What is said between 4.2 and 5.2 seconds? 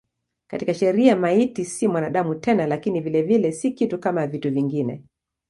vitu vingine.